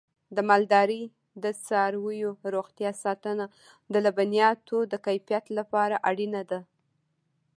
د 0.35 0.37
مالدارۍ 0.49 1.03
د 1.43 1.45
څارویو 1.65 2.31
روغتیا 2.55 2.91
ساتنه 3.03 3.45
د 3.93 3.95
لبنیاتو 4.05 4.77
د 4.91 4.93
کیفیت 5.05 5.45
لپاره 5.57 5.95
اړینه 6.09 6.41
ده. 6.51 6.59